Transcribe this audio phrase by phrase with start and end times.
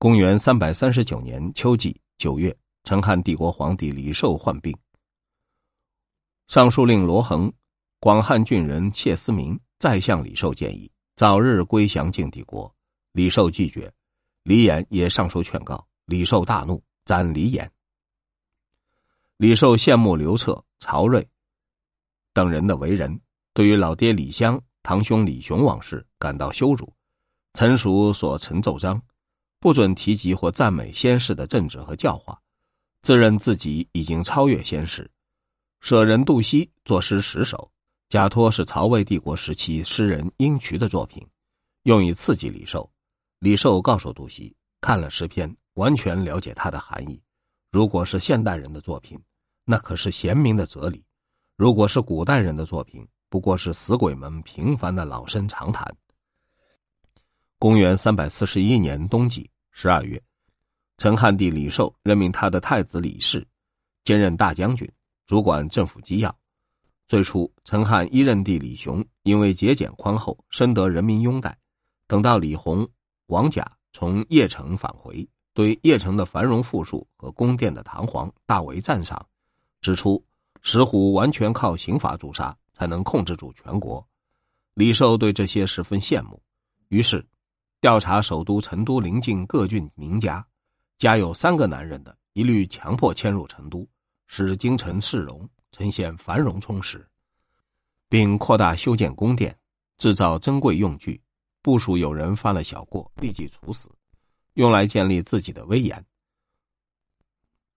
[0.00, 4.72] 公元三百三十九年秋季九月，成汉帝国皇帝李寿患病。
[6.46, 7.52] 尚书令罗衡、
[7.98, 12.72] 广汉郡人谢思明再向李寿建议早日归降晋帝国，
[13.10, 13.92] 李寿拒绝。
[14.44, 17.68] 李衍也上书劝告，李寿大怒，斩李衍。
[19.36, 21.28] 李寿羡慕刘彻、曹睿
[22.32, 23.20] 等人的为人，
[23.52, 26.94] 对于老爹李湘、堂兄李雄往事感到羞辱，
[27.54, 29.02] 臣属所陈奏章。
[29.60, 32.40] 不准提及或赞美先世的政治和教化，
[33.02, 35.10] 自认自己已经超越先世。
[35.80, 37.70] 舍人杜希作诗十首，
[38.08, 41.26] 假托是曹魏帝国时期诗人殷渠的作品，
[41.84, 42.88] 用以刺激李寿。
[43.40, 47.20] 李寿告诉杜希，看了诗篇，完全了解它的含义。
[47.70, 49.20] 如果是现代人的作品，
[49.64, 51.00] 那可是贤明的哲理；
[51.56, 55.96] 如果是古代人的作品，不过是死鬼们平凡的老生常谈。
[57.60, 60.22] 公元三百四十一年冬季十二月，
[60.96, 63.44] 陈汉帝李寿任命他的太子李氏
[64.04, 64.88] 兼任大将军，
[65.26, 66.32] 主管政府机要。
[67.08, 71.58] 最初，陈汉一任帝李雄因为节俭宽厚，深得人民拥戴。
[72.06, 72.88] 等到李弘、
[73.26, 79.20] 王甲从邺城返回，对邺城的繁荣富庶和宫殿的堂皇大为赞赏，
[79.80, 80.24] 指出
[80.62, 84.06] 石虎完全靠刑法诛杀才能控制住全国。
[84.74, 86.40] 李寿对这些十分羡慕，
[86.90, 87.26] 于是。
[87.80, 90.44] 调查首都成都邻近各郡名家，
[90.98, 93.88] 家有三个男人的，一律强迫迁入成都，
[94.26, 97.08] 使京城市容呈现繁荣充实，
[98.08, 99.56] 并扩大修建宫殿，
[99.96, 101.22] 制造珍贵用具，
[101.62, 103.88] 部署有人犯了小过，立即处死，
[104.54, 106.04] 用来建立自己的威严。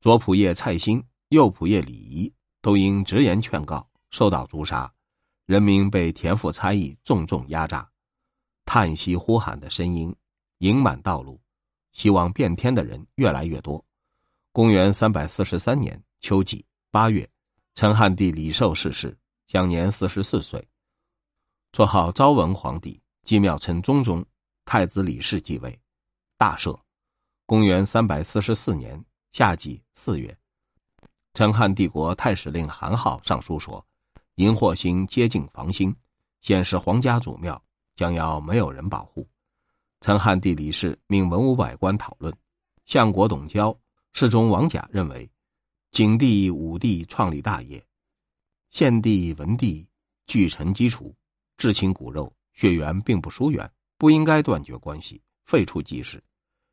[0.00, 4.90] 左仆射蔡兴、右仆射李仪都因直言劝告受到诛杀，
[5.44, 7.91] 人民被田赋差役重重压榨。
[8.74, 10.16] 叹息呼喊的声音
[10.60, 11.38] 盈满道路，
[11.92, 13.84] 希望变天的人越来越多。
[14.50, 17.28] 公元三百四十三年秋季八月，
[17.74, 19.14] 陈汉帝李寿逝世，
[19.46, 20.66] 享年四十四岁，
[21.74, 24.24] 绰号昭文皇帝，祭庙称中宗。
[24.64, 25.78] 太子李氏继位，
[26.38, 26.74] 大赦。
[27.44, 28.98] 公元三百四十四年
[29.32, 30.34] 夏季四月，
[31.34, 33.86] 陈汉帝国太史令韩浩上书说
[34.36, 35.94] ：“荧惑星接近房星，
[36.40, 37.61] 显示皇家祖庙。”
[37.94, 39.28] 将要没有人保护。
[40.00, 42.34] 陈汉帝李氏命文武百官讨论。
[42.84, 43.78] 相国董交、
[44.12, 45.30] 侍中王甲认为，
[45.92, 47.82] 景帝、武帝创立大业，
[48.70, 49.86] 献帝、文帝
[50.26, 51.14] 俱成基础，
[51.56, 56.20] 至亲骨肉，血缘并不疏远，不应该断绝关系，废除祭祀。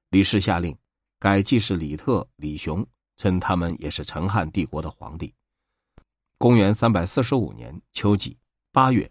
[0.09, 0.75] 李氏下令
[1.19, 5.31] 改祭祀李特、李雄，称他们也是陈汉帝国的皇帝。
[6.39, 8.35] 公元三百四十五年秋季
[8.71, 9.09] 八月。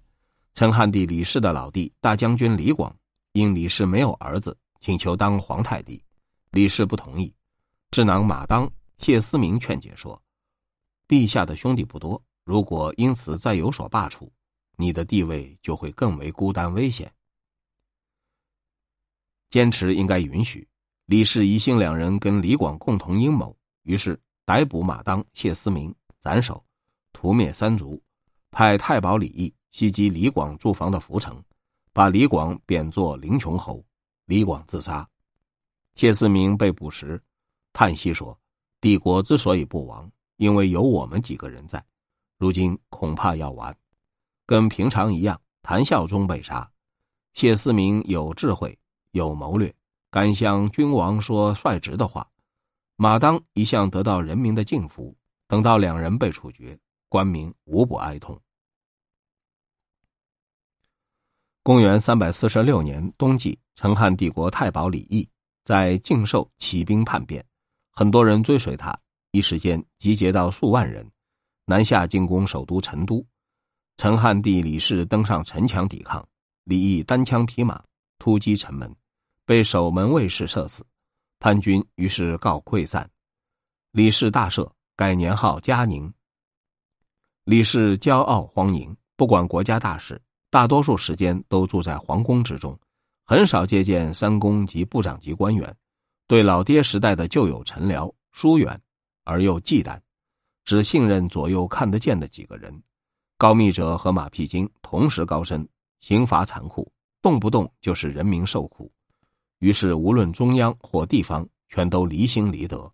[0.59, 2.93] 陈汉帝李氏的老弟大将军李广，
[3.31, 6.03] 因李氏没有儿子，请求当皇太帝，
[6.51, 7.33] 李氏不同意。
[7.93, 10.21] 智囊马当、谢思明劝解说
[11.07, 14.29] ：“陛下的兄弟不多，如果因此再有所罢黜，
[14.75, 17.09] 你的地位就会更为孤单危险。
[19.51, 20.67] 坚持应该允许。”
[21.07, 26.61] 李氏疑心两人跟李广共同阴谋，于是逮捕马当、谢思明，斩首，
[27.13, 28.03] 屠灭三族，
[28.51, 29.55] 派太保李毅。
[29.71, 31.43] 袭击李广驻防的涪城，
[31.93, 33.85] 把李广贬作临邛侯。
[34.27, 35.09] 李广自杀。
[35.95, 37.19] 谢思明被捕时，
[37.73, 38.39] 叹息说
[38.81, 41.83] ：“帝国之所以不亡，因为有我们几个人在。
[42.37, 43.75] 如今恐怕要完。”
[44.45, 46.71] 跟平常一样，谈笑中被杀。
[47.33, 48.79] 谢思明有智慧，
[49.13, 49.75] 有谋略，
[50.11, 52.29] 敢向君王说率直的话。
[52.97, 58.39] 马当一向得到人民的敬服，等到两人被处决，官民无不哀痛。
[61.69, 65.29] 公元三百四十六年冬季，成汉帝国太保李毅
[65.65, 67.45] 在晋寿起兵叛变，
[67.91, 68.99] 很多人追随他，
[69.33, 71.07] 一时间集结到数万人，
[71.67, 73.23] 南下进攻首都成都。
[73.99, 76.27] 成汉帝李氏登上城墙抵抗，
[76.65, 77.85] 李毅单枪匹马
[78.19, 78.91] 突击城门，
[79.45, 80.83] 被守门卫士射死，
[81.39, 83.07] 叛军于是告溃散。
[83.93, 84.67] 李氏大赦，
[84.97, 86.11] 改年号嘉宁。
[87.45, 90.19] 李氏骄傲荒淫，不管国家大事。
[90.51, 92.79] 大多数时间都住在皇宫之中，
[93.27, 95.75] 很少接见三公及部长级官员，
[96.27, 98.81] 对老爹时代的旧友臣僚疏远
[99.25, 100.01] 而又忌惮，
[100.65, 102.83] 只信任左右看得见的几个人。
[103.37, 105.69] 高密者和马屁精同时高升，
[106.01, 106.91] 刑罚残酷，
[107.21, 108.91] 动不动就是人民受苦。
[109.59, 112.91] 于是，无论中央或地方，全都离心离德。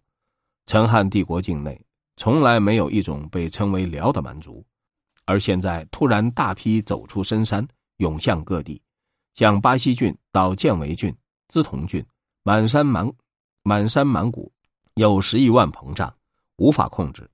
[0.67, 1.81] 陈汉帝国境内
[2.17, 4.65] 从来没有一种被称为辽的蛮族。
[5.27, 7.67] 而现在突然大批走出深山，
[7.97, 8.83] 涌向各地，
[9.35, 11.15] 向巴西郡到建维郡、
[11.49, 12.05] 资潼郡，
[12.43, 13.11] 满山满
[13.63, 14.53] 满山满谷
[14.95, 16.15] 有十余万膨胀，
[16.57, 17.29] 无法控制，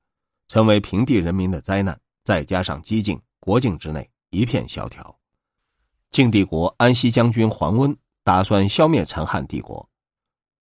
[0.49, 1.99] 成为平地人民的灾难。
[2.23, 5.19] 再加上激进，国境之内一片萧条。
[6.11, 9.89] 晋帝国安西将军黄温打算消灭陈汉帝国，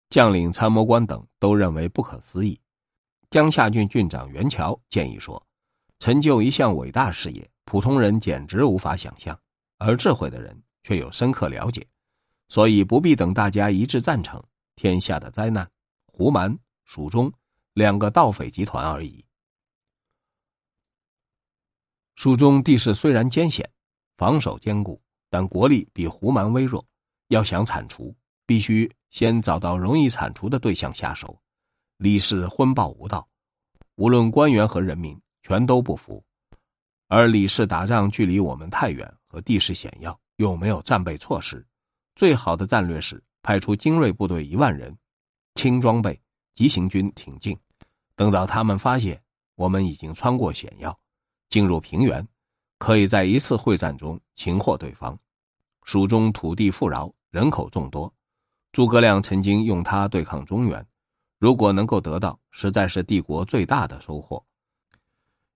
[0.10, 2.60] 将领、参谋官等都认为不可思议。
[3.30, 5.42] 江夏郡郡长袁乔建议说
[6.04, 9.40] ：“成就一项伟大事业，普通人简直无法想象，
[9.78, 11.88] 而智慧的人却有深刻了解，
[12.50, 14.44] 所以不必等大家一致赞成。
[14.76, 15.66] 天下的灾难，
[16.08, 17.32] 胡蛮、蜀中
[17.76, 19.24] 两个盗匪集团而已。
[22.18, 23.72] 蜀中地势虽然艰险，
[24.18, 26.86] 防守坚固，但国力比胡蛮微弱。
[27.30, 28.14] 要想铲除，
[28.46, 31.40] 必须先找到容易铲除的对象下手。
[31.96, 33.26] 李氏昏暴无道，
[33.96, 36.24] 无论官员和人民全都不服。
[37.07, 41.63] 而李氏打仗距离我们太远，和地势险要，又没有战备措施。
[42.16, 44.98] 最好的战略是派出精锐部队一万人，
[45.56, 46.19] 轻装备
[46.56, 47.56] 急行军挺进。
[48.16, 49.22] 等到他们发现
[49.56, 50.98] 我们已经穿过险要。
[51.50, 52.28] 进入平原，
[52.80, 55.16] 可以在一次会战中擒获对方。
[55.84, 58.12] 蜀中土地富饶，人口众多，
[58.72, 60.84] 诸葛亮曾经用它对抗中原。
[61.38, 64.44] 如果能够得到，实在是帝国最大的收获。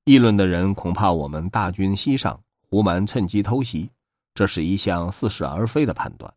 [0.07, 3.91] 议论的人恐怕我们大军西上，胡蛮趁机偷袭，
[4.33, 6.33] 这是一项似是而非的判断。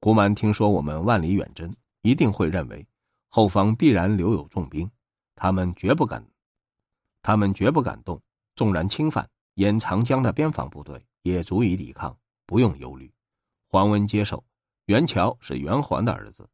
[0.00, 1.70] 胡蛮听说我们万里远征，
[2.00, 2.86] 一定会认为
[3.28, 4.90] 后方必然留有重兵，
[5.34, 6.26] 他们绝不敢，
[7.20, 8.18] 他们绝不敢动。
[8.54, 12.16] 纵然侵犯，沿长江的边防部队也足以抵抗，
[12.46, 13.12] 不用忧虑。
[13.68, 14.42] 黄温接受，
[14.86, 16.48] 袁乔是袁桓的儿子。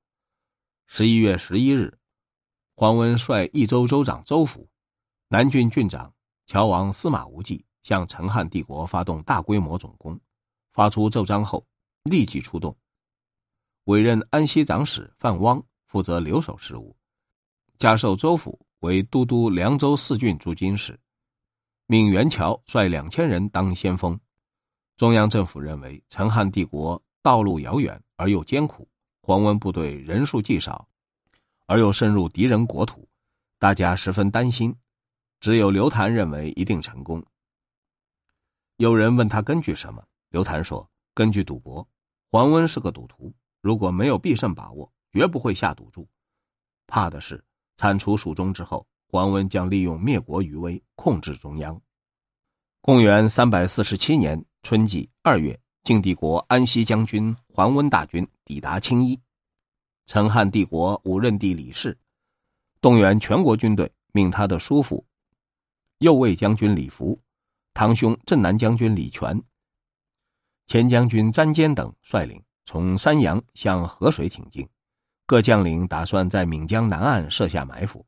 [0.89, 1.97] 十一月十一日，
[2.75, 4.69] 黄温率益州州长周府、
[5.29, 6.13] 南郡郡长
[6.53, 10.21] 乔王司马无忌向陈汉帝国发动大规模总攻。
[10.75, 11.67] 发出奏章后，
[12.03, 12.77] 立即出动，
[13.85, 16.95] 委任安西长史范汪负责留守事务，
[17.79, 21.01] 加授周府为都督凉州四郡驻军使。
[21.87, 24.21] 命袁乔率两千人当先锋。
[24.99, 28.87] 中央政府认为陈汉帝国道路遥远而又艰苦，
[29.23, 30.87] 黄文部队人数既少，
[31.65, 33.09] 而又深入敌人国土，
[33.59, 34.77] 大家十分担心。
[35.43, 37.21] 只有刘谭认为一定成功。
[38.77, 40.01] 有人问他根据什么，
[40.31, 41.87] 刘谭说：“根据赌博。
[42.31, 46.09] 黄温是个赌徒，如果没有必胜把握，绝不会下赌注。
[46.87, 47.45] 怕的是
[47.77, 51.79] 铲除蜀中之后。”黄温将利用灭国余威控制中央。
[52.81, 59.21] 公元三百四十七年春季二月，晋帝国安西将军桓温大军抵达青衣。
[60.07, 61.99] 陈汉帝国五任帝李氏
[62.81, 65.05] 动员全国军队，命他的叔父
[66.03, 67.17] 右卫将军李福、
[67.75, 69.41] 堂兄镇南将军李全、
[70.67, 74.69] 前将军詹坚等率领从山阳向河水挺进。
[75.27, 78.05] 各将领打算在岷江南岸设下埋伏。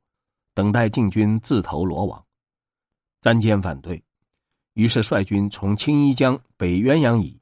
[0.55, 2.25] 等待晋军自投罗网，
[3.20, 4.02] 詹坚反对，
[4.73, 7.40] 于是率军从青衣江北鸳鸯乙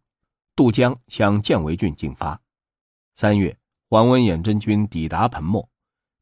[0.55, 2.39] 渡江向建为郡进发。
[3.17, 3.57] 三月，
[3.89, 5.67] 桓温远征军抵达彭墨，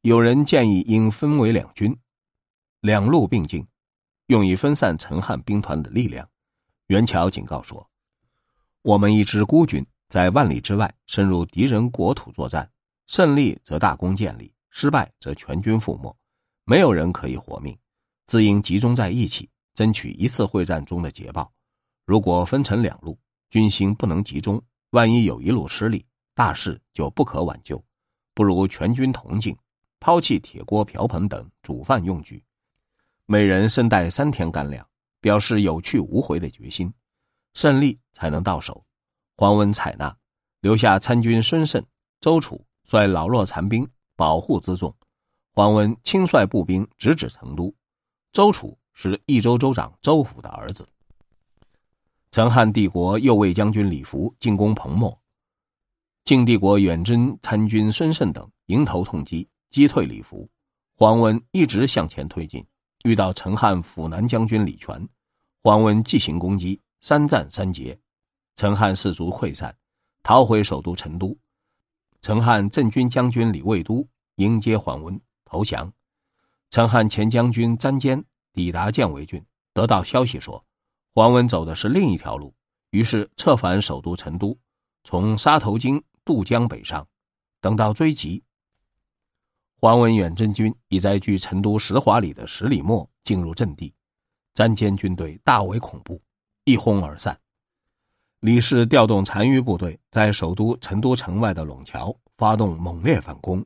[0.03, 1.97] 有人建议应分为两军，
[2.81, 3.67] 两路并进，
[4.31, 6.25] 用以分散陈汉兵团的力量。
[6.87, 7.85] 袁乔警告说
[8.83, 12.71] ：“我们一支孤军在万里之外深入敌人国土作战，
[13.09, 16.17] 胜利则大功建立，失败则全军覆没。”
[16.65, 17.77] 没有人可以活命，
[18.29, 21.53] 自应集中在一起，争取一次会战中的捷报。
[22.07, 27.85] 如果分成两路，军心不能集中，万一有一路失利，大事就不可挽救。
[28.33, 29.57] 不如全军同进，
[29.99, 32.41] 抛弃铁锅瓢盆等煮饭用具，
[33.33, 34.85] 每人身带三天干粮，
[35.21, 36.93] 表示有去无回的决心，
[37.55, 38.85] 胜利才能到手。
[39.37, 40.13] 黄温采纳，
[40.63, 41.81] 留下参军孙胜、
[42.21, 44.93] 周楚率老弱残兵保护辎重。
[45.53, 47.73] 黄温亲率步兵直指成都，
[48.33, 50.85] 周楚是益州州长周府的儿子。
[52.33, 55.17] 陈汉帝国右卫将军李福进攻彭墨，
[56.25, 60.51] 晋帝国远征参军孙胜等迎头痛击，击退李福。
[60.97, 62.67] 黄温一直向前推进，
[63.05, 65.09] 遇到陈汉辅南将军李全，
[65.63, 67.99] 黄温继行攻击，三战三捷，
[68.57, 69.75] 陈汉士卒溃散，
[70.23, 71.37] 逃回首都成都。
[72.21, 75.21] 陈汉镇军将军李卫都迎接黄温。
[75.47, 75.93] 投降，
[76.71, 80.65] 陈汉前将军詹坚抵达建维郡，得到消息说，
[81.13, 82.55] 黄温走的是另一条路，
[82.91, 84.57] 于是策反首都成都，
[85.03, 87.05] 从沙头津渡江北上。
[87.61, 88.43] 等到追击，
[89.83, 93.95] 黄温远征军已在距成都十华里的十里末进入阵地，
[94.53, 96.21] 詹坚军队大为恐怖，
[96.65, 97.41] 一哄而散。
[98.41, 103.65] 李氏调动残余部队，在首都成都城外的陇桥发动猛烈反攻。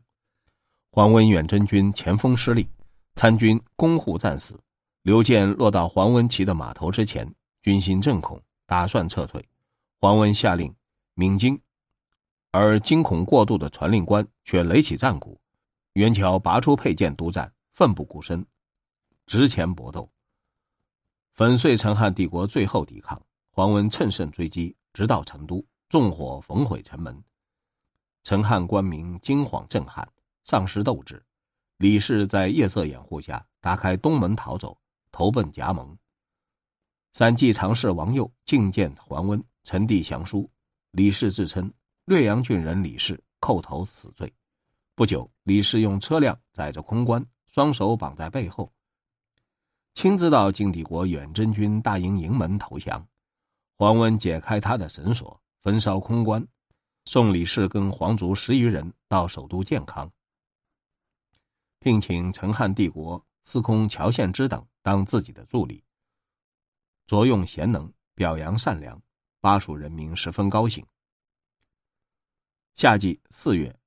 [0.93, 2.69] 黄温远征军前锋失利，
[3.17, 4.57] 参军攻护战死。
[5.03, 7.29] 刘建落到黄温骑的码头之前，
[7.61, 9.45] 军心震恐，打算撤退。
[10.01, 10.73] 黄温下令
[11.15, 11.61] 鸣金，
[12.53, 15.37] 而惊恐过度的传令官却擂起战鼓，
[15.95, 18.45] 袁乔拔出佩剑督战，奋不顾身，
[19.27, 20.11] 直前搏斗，
[21.35, 23.21] 粉碎陈汉帝国最后抵抗。
[23.51, 27.23] 黄温乘胜追击，直到成都，纵火焚毁城门。
[28.25, 30.07] 陈汉官民惊惶震撼。
[30.43, 31.25] 丧失斗志，
[31.79, 34.77] 李氏在夜色掩护下打开东门逃走，
[35.11, 35.97] 投奔夹蒙。
[37.15, 40.51] 散骑常侍王佑觐见桓温，陈帝降书。
[40.91, 41.73] 李氏自称
[42.05, 44.31] 略阳郡人李氏，叩头死罪。
[44.95, 48.73] 不久，李氏用车辆载着空棺，双手绑在背后，
[49.95, 53.07] 亲自到晋帝国远征军大营营门投降。
[53.77, 56.47] 桓温解开他的绳索，焚烧空棺，
[57.05, 60.11] 送李氏跟皇族十余人到首都建康。
[61.81, 65.85] 聘请陈汉帝国司空乔献之等当自己的助理，
[67.07, 68.99] 着用贤能，表扬善良，
[69.41, 70.83] 巴蜀人民十分高兴。
[72.77, 73.79] 夏季四月，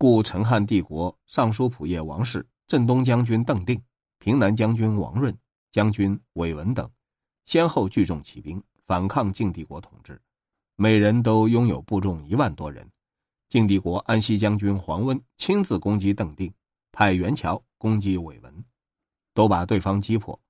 [0.00, 3.78] 故陈汉帝国尚书仆射王氏、镇东将军邓定、
[4.18, 5.36] 平南将军王润、
[5.72, 6.90] 将军韦文等，
[7.44, 10.18] 先后聚众起兵反抗晋帝国统治，
[10.76, 12.90] 每人都拥有部众一万多人。
[13.50, 16.50] 晋帝国安西将军黄温亲自攻击邓定。
[16.92, 18.64] 派袁乔攻击韦文，
[19.34, 20.40] 都把对方击破。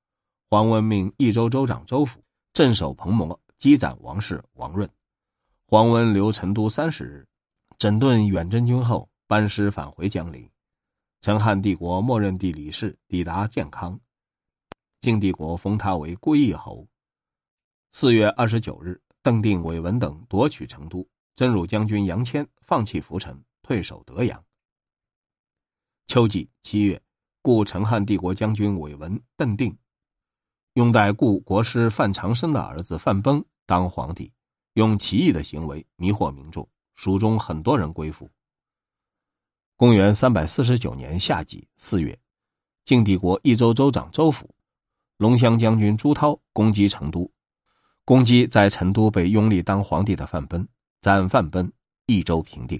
[0.49, 4.89] 黄温命益州州长周府镇守彭模，击斩王氏、王润。
[5.67, 7.27] 黄温留成都三十日，
[7.77, 10.51] 整顿远征军后，班师返回江陵。
[11.21, 13.97] 陈汉帝国默认帝李氏抵达建康，
[15.03, 16.85] 晋帝国封他为归义侯。
[17.93, 21.09] 四月二十九日，邓定、韦文等夺取成都。
[21.37, 24.45] 征虏将军杨谦放弃涪城，退守德阳。
[26.09, 27.01] 秋季七月，
[27.41, 29.79] 故陈汉帝国将军韦文、邓定，
[30.73, 34.33] 拥戴故国师范长生的儿子范崩当皇帝，
[34.73, 38.29] 用奇异的行为迷惑民众，蜀中很多人归附。
[39.81, 42.19] 公元三百四十九年夏季四月，
[42.85, 44.47] 晋帝国益州州长周府、
[45.17, 47.33] 龙骧将军朱涛攻击成都，
[48.05, 50.69] 攻击在成都被拥立当皇帝的范奔，
[51.01, 51.73] 斩范奔，
[52.05, 52.79] 益州平定。